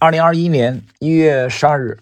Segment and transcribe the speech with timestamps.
[0.00, 1.98] 二零二一年一月十二日，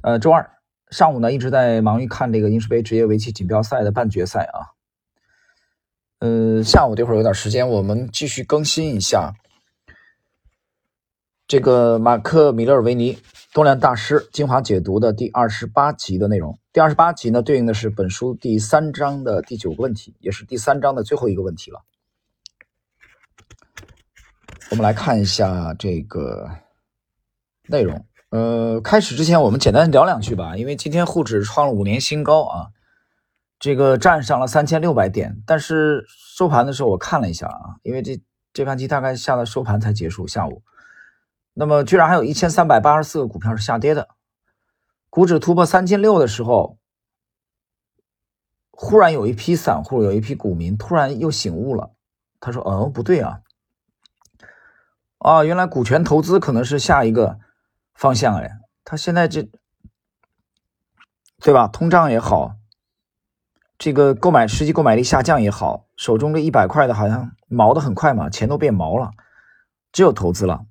[0.00, 0.48] 呃，周二
[0.92, 4.78] 上午呢，一直在忙于看这个英式杯职业围棋锦标赛的半决赛啊。
[6.20, 9.34] 呃，下午这会儿有点时间，我们继续更新一下
[11.48, 13.18] 这个马克·米勒维尼
[13.52, 16.60] 东量大师精华解读的第二十八集的内容。
[16.72, 21.82] 第二十八集呢，对应的是本书第三章的第九个问题，也是第三章的最后一个问题了。
[24.70, 26.48] 我们来看一下这个。
[27.70, 32.68] 内容，呃，开始之前我们简单聊两句吧，因为今天沪指创了五年新高啊，
[33.58, 38.22] 这个站上了三千六百点，但是收盘的时候我看了一下啊，因为这
[38.54, 40.62] 这盘棋大概下到收盘才结束，下午，
[41.52, 44.08] 那么居然还有一千三百八十四个股票是下跌的，
[45.10, 46.78] 股指突破三千六的时候，
[48.70, 51.90] 忽然有一批散户，有一批股民突然又醒悟了，
[52.40, 53.40] 他说，嗯，不对啊，
[55.18, 57.40] 啊，原来股权投资可能是下一个。
[57.98, 58.48] 方向哎，
[58.84, 59.50] 他现在这，
[61.42, 61.66] 对吧？
[61.66, 62.54] 通胀也好，
[63.76, 69.10] 这个购买实际购买力下降也好，手中这一百块的好像毛的很快嘛，钱都变毛了，
[69.90, 70.64] 只有投资了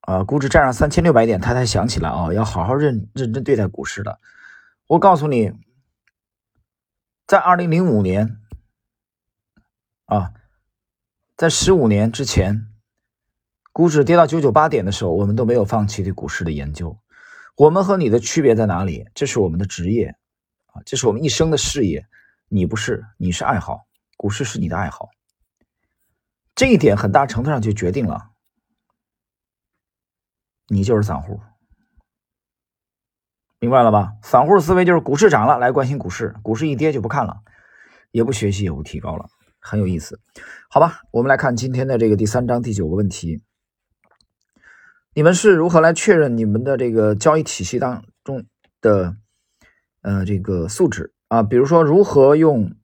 [0.00, 0.24] 啊！
[0.24, 4.18] 估值站上三千六百点，他才想起来啊，要好好认认真对待股市的。
[4.86, 5.52] 我告诉你，
[7.26, 8.40] 在二零零五年
[10.06, 10.32] 啊，
[11.36, 12.70] 在十五年之前。
[13.74, 16.96] 股指跌到九九八点的时候，我们都没有放弃对股市的研究。
[17.56, 19.04] 我们和你的区别在哪里？
[19.16, 20.14] 这是我们的职业
[20.66, 22.06] 啊，这是我们一生的事业。
[22.46, 23.84] 你不是，你是爱好，
[24.16, 25.08] 股市是你的爱好。
[26.54, 28.30] 这一点很大程度上就决定了
[30.68, 31.40] 你就是散户，
[33.58, 34.12] 明白了吧？
[34.22, 37.40] 散户思维就是股市涨了来关心股市，股市一跌就不看了，
[38.12, 39.26] 也不学习，也不提高了，
[39.58, 40.20] 很有意思。
[40.70, 43.42] 好吧，我们来看今天的这个第三章第九个问题。
[45.14, 48.44] 你们是如何来确认你们的这个交易体系当中
[48.80, 49.16] 的
[50.02, 51.42] 呃这个素质啊？
[51.42, 52.74] 比如说如何用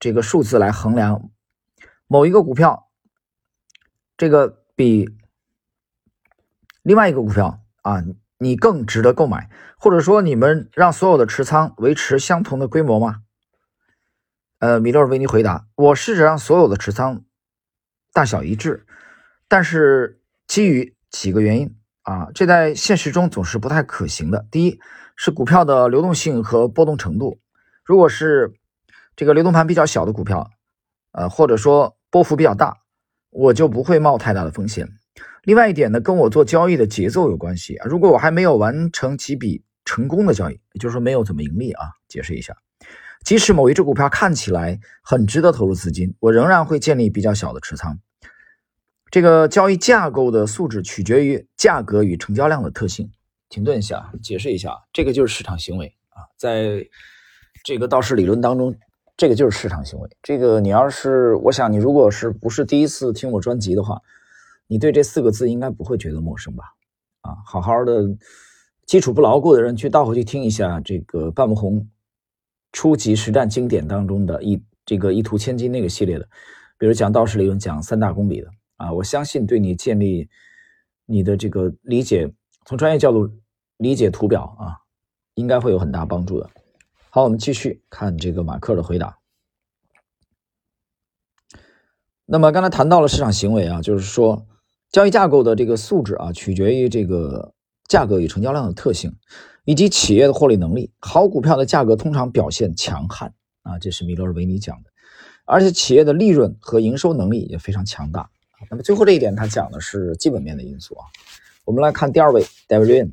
[0.00, 1.30] 这个数字来衡量
[2.08, 2.90] 某一个股票
[4.16, 5.08] 这个比
[6.82, 8.02] 另外一个股票啊
[8.38, 13.22] 你更值得购买，或者说你们让所有的持仓维持相同的规模吗？
[14.58, 17.24] 呃，米勒维尼回答：我试着让所有的持仓
[18.12, 18.84] 大小一致，
[19.46, 24.46] 但是基于几个原因啊，这在现实中总是不太可行的。
[24.50, 24.78] 第一
[25.16, 27.40] 是股票的流动性和波动程度，
[27.84, 28.52] 如果是
[29.16, 30.50] 这个流动盘比较小的股票，
[31.12, 32.76] 呃，或者说波幅比较大，
[33.30, 34.88] 我就不会冒太大的风险。
[35.42, 37.86] 另外一点呢，跟我做交易的节奏有关系啊。
[37.88, 42.54] 如果我还没有完成几笔成功的交易，也就是说没有怎么盈利啊，解释一下，
[43.24, 47.98] 即使某一只股票看起来很值得投入资金，我仍然会建立比较小的持仓。
[49.10, 53.10] 这个交易架构的素质取决于价格与成交量的特性。
[53.48, 56.86] 停顿一下，解释一下，这个就是市场行为啊，在
[57.64, 58.74] 这个道氏理论当中，
[59.16, 60.10] 这个就是市场行为。
[60.22, 64.02] 这个你要是，我想你如果是不是第一次听我专辑的话，
[64.66, 66.64] 你对这四个字应该不会觉得陌生吧？
[67.22, 68.04] 啊，好好的
[68.84, 71.88] 基础不牢固的人，去倒回去听一下这个半木红
[72.72, 76.28] 初级实战经典当中的一这个一图千金那个系列的，
[76.76, 78.50] 比如讲道氏理论，讲三大公理的。
[78.78, 80.28] 啊，我相信对你建立
[81.04, 82.32] 你的这个理解，
[82.64, 83.30] 从专业角度
[83.76, 84.78] 理解图表啊，
[85.34, 86.48] 应该会有很大帮助的。
[87.10, 89.18] 好，我们继续看这个马克的回答。
[92.24, 94.46] 那么刚才谈到了市场行为啊，就是说
[94.90, 97.54] 交易架构的这个素质啊，取决于这个
[97.88, 99.16] 价格与成交量的特性，
[99.64, 100.92] 以及企业的获利能力。
[101.00, 104.90] 好股票的价格通常表现强悍啊，这是米勒尔维尼讲的，
[105.46, 108.30] 而且企业的利润和营收能力也非常强大。
[108.70, 111.06] 那么最后这一点，他讲的是基本面的因素啊。
[111.64, 113.12] 我们来看第二位，David Ryan，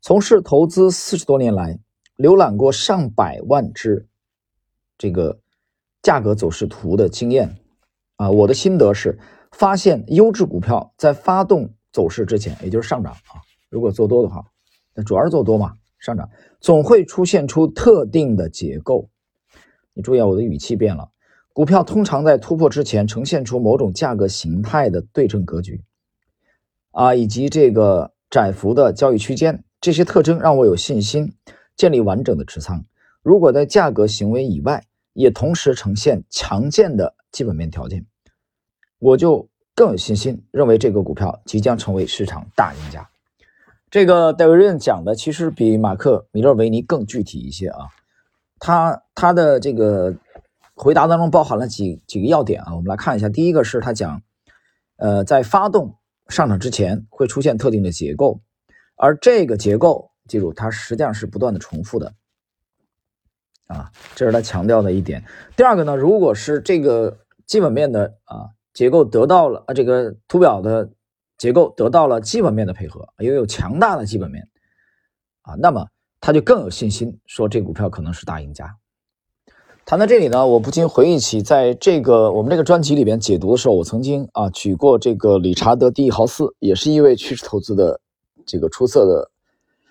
[0.00, 1.78] 从事投资四十多年来，
[2.16, 4.06] 浏览过上百万只
[4.98, 5.38] 这个
[6.02, 7.56] 价格走势图的经验
[8.16, 8.30] 啊。
[8.30, 9.18] 我的心得是，
[9.52, 14.44] 发现优质股票在发动走势之前，也就是上涨啊，如果做多的话，
[14.94, 16.28] 那主要是做多嘛，上涨
[16.60, 19.08] 总会出现出特定的结构。
[19.92, 21.10] 你注意啊，我的语气变了。
[21.60, 25.84] 股票通常在突破之前呈现出某种价格形态的对称格局，
[26.90, 31.34] 啊，以及这个窄幅的交易区间，这些特征让我有信心
[31.76, 32.82] 建立完整的持仓。
[33.22, 38.06] 如果在价格行为以外，也同时呈现强健的基本面条件，
[38.98, 43.06] 我就更有信心认为这个股票即将成为市场大赢家。
[43.90, 47.84] 这个戴维瑞讲的其实比马克米勒维尼更具体一些啊，
[48.58, 50.16] 他他的这个。
[50.82, 53.28] 回答当中包含了几几个要点啊，我们来看一下。
[53.28, 54.22] 第一个是他讲，
[54.96, 55.98] 呃，在发动
[56.28, 58.40] 上涨之前会出现特定的结构，
[58.96, 62.14] 而这个结构，记住它实际上是不断的重复的，
[63.66, 65.22] 啊，这是他强调的一点。
[65.54, 70.88] 第二个呢，如果是这个基本面的啊结构得到了啊这个图表的
[71.36, 74.48] 结构得到了基本面的配合，又有强大的基本面，
[75.42, 75.86] 啊，那么
[76.20, 78.74] 他就更有信心说这股票可能是大赢家。
[79.90, 88.00] 谈到这里呢，我不禁回忆起，在这个我们这个专辑里边解读的时候，我曾经啊举过这个理查德·第一豪斯，也是一位趋势投资的
[88.46, 89.32] 这个出色的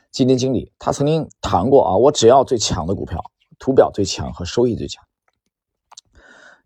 [0.10, 0.72] 基金经理。
[0.80, 3.22] 他曾经谈过啊，我只要最强的股票，
[3.60, 5.04] 图表最强和收益最强。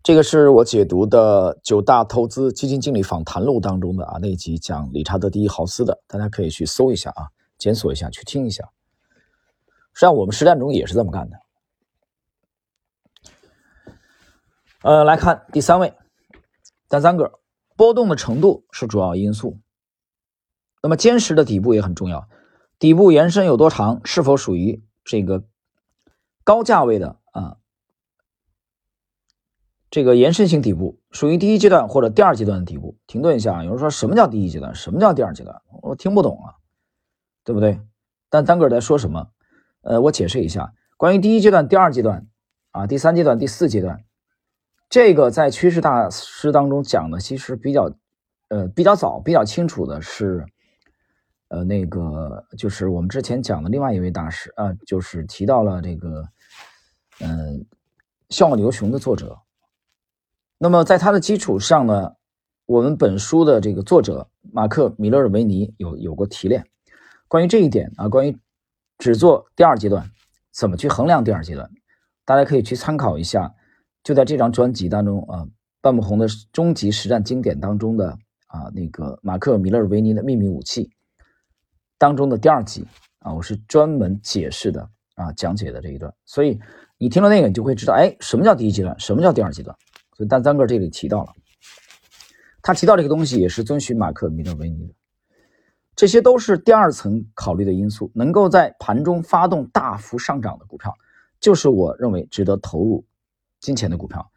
[0.04, 7.26] 这个是我解读的九大投资基金经理访谈录当中的啊那集讲理查德·第一豪斯的，大家可以去搜一下啊，
[7.58, 8.62] 检索一下，去听一下。
[9.92, 11.36] 实际上，我们实战中也是这么干的。
[14.84, 15.94] 呃，来看第三位，
[16.90, 17.40] 第三个，
[17.74, 19.58] 波动的程度是主要因素。
[20.82, 22.28] 那么坚实的底部也很重要，
[22.78, 25.44] 底部延伸有多长，是否属于这个
[26.44, 27.56] 高价位的啊？
[29.90, 32.98] 这个延伸型底部属于第一阶段或者第二阶段的底部。
[33.06, 34.74] 停顿一下，有人说什么叫第一阶段？
[34.74, 35.62] 什么叫第二阶段？
[35.80, 36.60] 我听不懂啊，
[37.42, 37.80] 对不对？
[38.28, 39.30] 但单个在说什么？
[39.80, 42.26] 呃，我解释一下，关于第一阶段、第二阶段
[42.72, 44.04] 啊，第三阶段、第四阶段。
[44.94, 47.90] 这个在趋势大师当中讲的，其实比较，
[48.46, 50.46] 呃，比较早、比较清楚的是，
[51.48, 56.28] 呃，那个就是我们之前讲的另外一位大师啊，就是提到了这个，
[57.18, 57.58] 嗯，
[58.28, 59.36] 《笑傲牛熊》的作者。
[60.58, 62.12] 那么在他的基础上呢，
[62.64, 66.64] 我们本书的这个作者马克·米勒尔维尼有有过提炼，
[67.26, 68.38] 关于这一点啊，关于
[68.98, 70.08] 只做第二阶段，
[70.52, 71.68] 怎么去衡量第二阶段，
[72.24, 73.56] 大家可以去参考一下。
[74.04, 75.48] 就在这张专辑当中啊，
[75.80, 78.10] 半不红的终极实战经典当中的
[78.46, 80.90] 啊，那个马克·米勒维尼的秘密武器
[81.96, 82.86] 当中的第二集
[83.20, 86.14] 啊，我是专门解释的啊，讲解的这一段。
[86.26, 86.60] 所以
[86.98, 89.74] 你听了那个，你就会知道，哎，什么叫第一阶段，什么叫第二阶段。
[90.14, 91.32] 所以单三个这里提到了，
[92.60, 94.94] 他提到这个东西也是遵循马克·米勒维尼的，
[95.96, 98.12] 这些都是第二层考虑的因素。
[98.14, 100.92] 能够在盘中发动大幅上涨的股票，
[101.40, 103.02] 就是我认为值得投入。
[103.64, 104.30] 金钱的股票，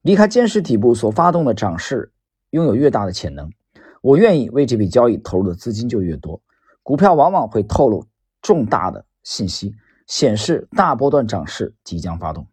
[0.00, 2.10] 离开坚实底部所发动的涨势，
[2.48, 3.52] 拥有越大的潜能，
[4.00, 6.40] 我愿意为这笔交易投入的资金就越多。
[6.82, 8.02] 股票往往会透露
[8.40, 9.74] 重大的信息，
[10.06, 12.46] 显示大波段涨势即将发动。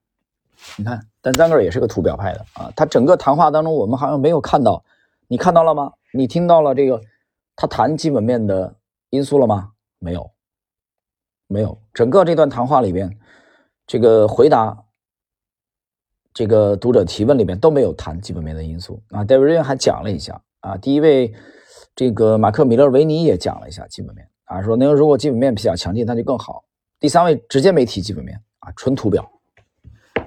[0.75, 4.83] 你看，但张个也是个图表派的啊，他整个谈话当中，我们好像没有看到，
[5.29, 5.93] 你看到了吗？
[6.13, 7.01] 你听到了这个
[7.55, 8.75] 他谈基本面的
[9.11, 9.71] 因素了吗？
[9.97, 10.29] 没有，
[11.47, 11.81] 没有。
[11.93, 13.17] 整个这段谈话里边，
[13.87, 14.83] 这个回答。
[16.33, 21.33] 这个读者提问里面都没有谈基本面的因素啊，戴维瑞还讲了一下啊，第一位
[21.93, 26.63] 这个马克米勒维尼也讲了一下基本面啊，说那如果基本面比较强劲，那就更好。
[26.99, 29.29] 第三位直接没提基本面啊，纯图表。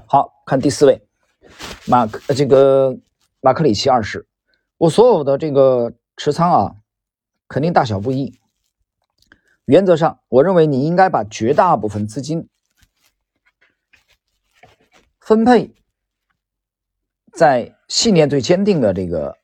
[0.07, 1.01] 好看第四位，
[1.87, 2.95] 马克这个
[3.41, 4.27] 马克里奇二世，
[4.77, 6.75] 我所有的这个持仓啊，
[7.49, 8.39] 肯定大小不一。
[9.65, 12.47] 原则上，我认为你应该把绝大部分资金
[15.19, 15.73] 分配。
[17.37, 19.37] 在信念最坚定的这个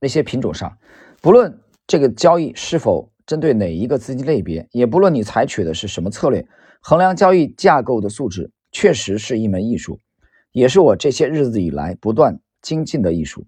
[0.00, 0.78] 那些品种上，
[1.20, 6.46] 不论这个交易是否针对哪一个资金类别，也不论你采取的是什么策略，
[6.80, 9.98] 衡量交易架构的素质确实是一门艺术，
[10.52, 13.44] 也是我这些日子以来不断精进的艺术。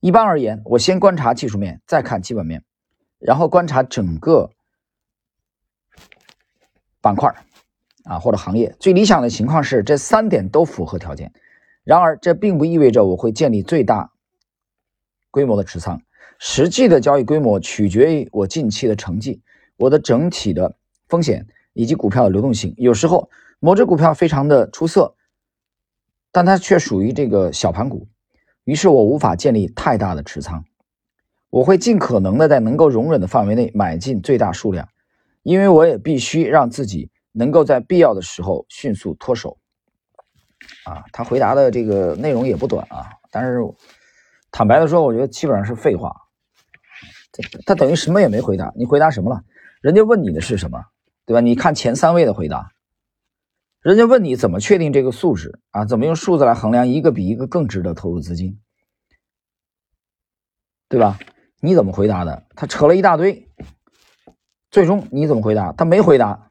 [0.00, 2.64] 一般而言，我先观察技术面，再看基本面，
[3.20, 4.50] 然后观察整个
[7.00, 7.32] 板块
[8.02, 8.74] 啊或者行业。
[8.80, 11.32] 最理想的情况是这三点都符合条件。
[11.84, 14.12] 然而，这并不意味着我会建立最大
[15.30, 16.00] 规模的持仓。
[16.38, 19.40] 实际的交易规模取决于我近期的成绩、
[19.76, 20.76] 我的整体的
[21.08, 22.74] 风险以及股票的流动性。
[22.76, 25.14] 有时候，某只股票非常的出色，
[26.32, 28.08] 但它却属于这个小盘股，
[28.64, 30.64] 于是我无法建立太大的持仓。
[31.50, 34.88] 我会尽可能的在能够容忍的范围内买进最大数量，
[35.42, 39.58] 因为我也必须让自己能够在必要的时候迅速脱手。
[40.84, 43.58] 啊，他回答的这个内容也不短啊，但是
[44.50, 46.14] 坦白的说，我觉得基本上是废话。
[47.64, 49.42] 他等于什么也没回答，你回答什么了？
[49.80, 50.84] 人家问你的是什么，
[51.24, 51.40] 对吧？
[51.40, 52.72] 你看前三位的回答，
[53.80, 55.86] 人家问你怎么确定这个素质啊？
[55.86, 58.60] 怎么用数字来衡量一个比一个更值得投入资金，
[60.88, 61.18] 对吧？
[61.60, 62.46] 你怎么回答的？
[62.54, 63.48] 他扯了一大堆，
[64.70, 65.72] 最终你怎么回答？
[65.72, 66.50] 他没回答，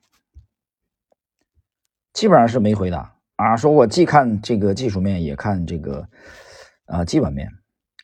[2.12, 3.16] 基本上是没回答。
[3.42, 6.08] 啊，说我既看这个技术面，也看这个
[6.86, 7.50] 啊基本面。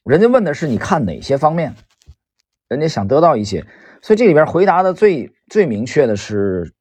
[0.04, 1.76] 人家问的是你看哪些方面，
[2.68, 3.64] 人家想得到一些，
[4.02, 6.74] 所以这里边回答的最最明确的是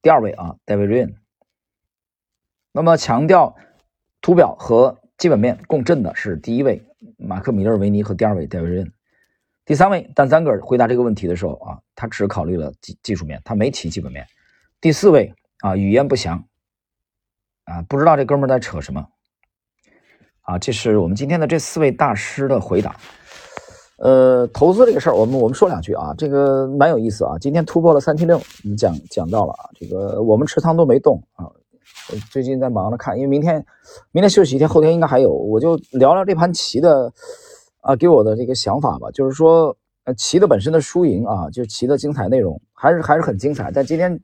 [0.00, 1.14] 第二位啊，David Ryan。
[2.70, 3.56] 那么强调
[4.20, 6.86] 图表和基本面共振的是第一位
[7.18, 8.92] 马克米勒维尼和第二位 David Ryan。
[9.64, 14.24] 第三位但三个回答这个问题的时候啊，他只考虑了技技术面，他没提基本面。
[14.80, 16.44] 第四位啊，语言不详
[17.64, 19.06] 啊，不知道这哥们在扯什么
[20.42, 20.58] 啊。
[20.58, 22.96] 这是我们今天的这四位大师的回答。
[23.98, 27.38] 呃，投资这个事儿，我们我们说两句啊，这个蛮有意思啊。
[27.38, 31.46] 今天突破了三七六，我们讲讲到了啊，这个我们持仓都没动啊。
[32.32, 33.64] 最近在忙着看，因为明天
[34.10, 37.12] 明天休息一天，后天应该还有，我就聊聊这盘棋的
[37.80, 39.08] 啊，给我的这个想法吧。
[39.12, 43.70] 就是说，呃，棋的本身的输赢啊，就棋的精彩内容还是还是很精彩。
[43.70, 44.18] 但今天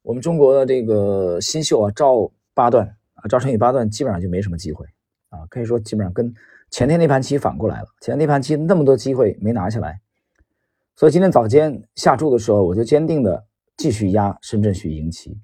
[0.00, 4.86] 我们中国的这个新秀啊，赵八段啊，赵晨宇八段基本上就没什么机会
[5.28, 6.34] 啊，可以说基本上跟。
[6.68, 10.00] 前天那盘棋反过来了，前天那盘棋那么多机会没拿下来，
[10.96, 13.46] 所以今天早间下注的时候，我就坚定的
[13.76, 15.40] 继续压深圳旭赢棋，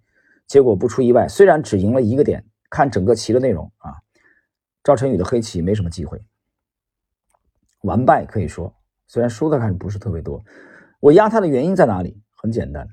[0.48, 3.94] 结果不出意外，虽然只赢了一个点，看整个棋的内容啊，
[4.82, 6.20] 赵晨宇的黑棋没什么机会，
[7.82, 8.74] 完败可以说，
[9.06, 10.44] 虽然输的看不是特别多，
[10.98, 12.20] 我压他的原因在哪里？
[12.34, 12.88] 很简单，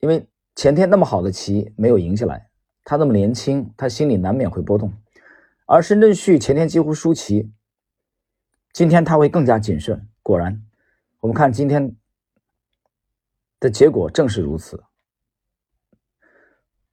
[0.00, 2.47] 因为前天那么好的棋没有赢下来，
[2.88, 4.90] 他那么年轻，他心里难免会波动。
[5.66, 7.52] 而深圳旭前天几乎输棋，
[8.72, 10.08] 今天他会更加谨慎。
[10.22, 10.62] 果然，
[11.20, 11.94] 我们看今天
[13.60, 14.82] 的结果正是如此。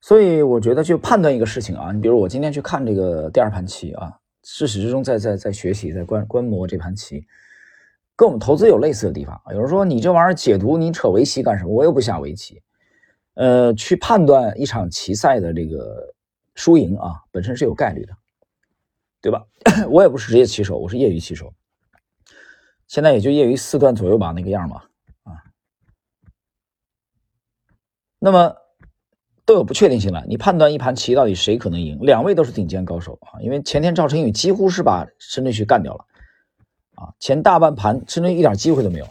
[0.02, 7.26] 所以我觉得，就判断一个事情啊，你比如我今天去看这个第二盘棋啊，自始至终在在在学习，在观观摩这盘棋，
[8.14, 9.40] 跟我们投资有类似的地方。
[9.50, 11.70] 有人说你这玩意儿解读，你扯围棋干什么？
[11.70, 12.62] 我又不下围棋。
[13.36, 16.12] 呃，去判断一场棋赛的这个
[16.54, 18.12] 输赢啊，本身是有概率的。
[19.22, 19.44] 对吧？
[19.90, 21.52] 我也不是职业棋手，我是业余棋手，
[22.86, 24.88] 现在也就业余四段左右吧，那个样吧，
[25.24, 25.42] 啊。
[28.20, 28.54] 那么
[29.44, 31.98] 都有不确定性了，你判断一盘棋到底谁可能赢？
[32.02, 36.04] 两位都是顶尖高手啊，因为前天赵晨宇几乎是把申圳旭干掉了，
[36.94, 39.08] 啊，前大半盘申圳一点机会都没有，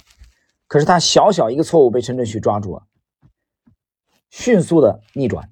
[0.68, 2.84] 可是他小小一个错误被申圳旭抓住了，
[4.38, 5.50] 迅速的逆转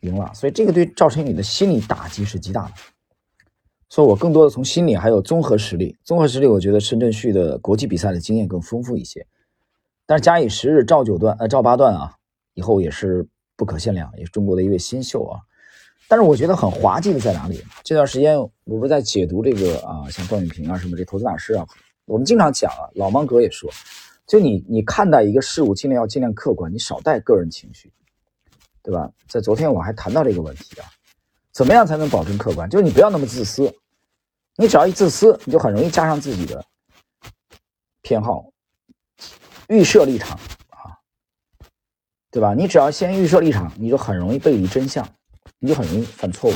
[0.00, 2.72] 赢了，所以这个对赵晨宇的心理打击是极大的。
[3.88, 9.26] 所以，我更多的从心理还有综合实力，综合实力，我觉得申圳旭的国际比赛的经验更丰富一些。
[10.04, 12.14] 但是，假以时日，赵九段呃赵八段啊，
[12.52, 15.40] 以后也是不可限量，也是中国的一位新秀啊。
[16.06, 17.64] 但是，我觉得很滑稽的在哪里？
[17.82, 21.66] 这段时间我不是在解读这个啊，像段永平啊什么这投资大师啊，
[22.04, 23.70] 我们经常讲啊，老芒格也说，
[24.26, 27.92] 就你你看待一个事物，尽量要尽量客观，你少带个人情绪，
[28.82, 29.10] 对吧？
[29.28, 30.86] 在昨天我还谈到这个问题啊，
[31.52, 32.68] 怎么样才能保证客观？
[32.68, 33.72] 就是你不要那么自私。
[34.56, 36.64] 你只要一自私，你就很容易加上自己的
[38.02, 38.52] 偏好、
[39.68, 40.38] 预设立场
[40.68, 40.94] 啊，
[42.30, 42.54] 对吧？
[42.54, 45.04] 你只要先预设立场，你就很容易背离真相，
[45.58, 46.54] 你就很容易犯错误。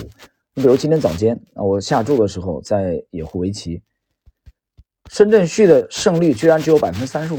[0.55, 3.83] 你比如今天早间啊，我下注的时候在野狐围棋，
[5.09, 7.39] 深圳旭的胜率居然只有百分之三十五，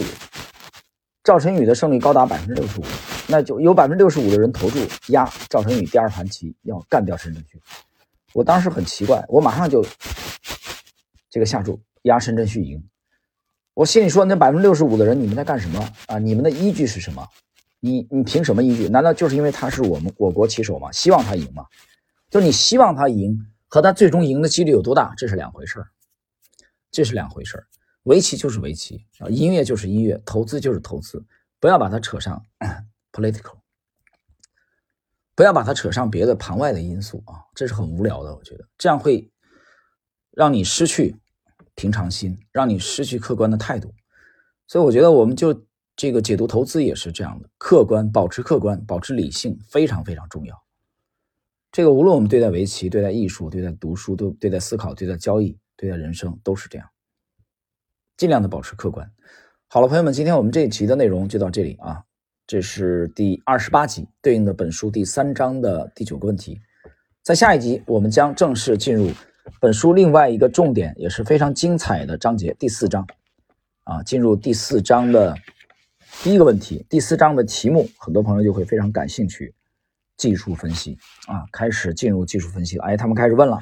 [1.23, 2.83] 赵晨宇的胜率高达百分之六十五，
[3.27, 7.59] 那就有百分之六十五的人投注压赵晨宇第二盘棋要干掉深圳旭。
[8.33, 9.85] 我当时很奇怪，我马上就。
[11.31, 12.83] 这个下注压深圳旭赢，
[13.75, 16.17] 我心里说那百分之六十五的人你们在干什么啊？
[16.17, 17.23] 你们的依据是什么？
[17.79, 18.87] 你你凭什么依据？
[18.87, 20.91] 难道就是因为他是我们我国棋手吗？
[20.91, 21.63] 希望他赢吗？
[22.31, 25.13] 就你希望他赢和他最终赢的几率有多大？
[25.15, 25.87] 这是两回事儿，
[26.91, 27.67] 这是两回事儿。
[28.03, 31.25] 围棋就是围棋啊，音乐就是音乐，投资就是投资，
[31.59, 32.43] 不要把它扯上
[33.11, 33.59] political，
[35.35, 39.31] 不要把它扯上别的盘外的因素啊，这是很无聊的，我觉得这样会。
[40.31, 41.17] 让你失去
[41.75, 43.93] 平常心，让你失去客观的态度，
[44.67, 45.65] 所以我觉得我们就
[45.97, 50.63] 这个解读投资也是这样的，客观，保持客观，保持理性非常非常重要。
[51.73, 56.89] 这个无论我们对待围棋、对待艺术、对待读书、都对待思考、对待交易、对待人生都是这样，
[58.17, 59.09] 尽量的保持客观。
[59.69, 62.03] 好了，朋友们，今天我们这一集的内容就到这里啊，
[62.45, 66.59] 这是第二十八集，对应的本书第三章的第九个问题。
[67.23, 69.09] 在下一集，我们将正式进入。
[69.61, 73.07] 本书另外一个重点也是非常精彩的章节，第四章，
[73.85, 75.33] 啊，进入第四章的
[76.21, 79.55] 第一个问题，第四章的题目，很多朋友就会非常感兴趣，
[80.17, 82.83] 技术分析啊，开始进入技术分析了。
[82.83, 83.59] 哎，他们开始问了，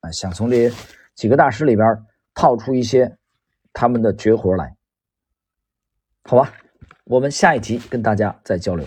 [0.00, 0.74] 啊，想从这些
[1.14, 2.04] 几个大师里边
[2.34, 3.16] 套出一些
[3.72, 4.76] 他们的绝活来，
[6.24, 6.52] 好吧？
[7.04, 8.86] 我们下一集跟大家再交流。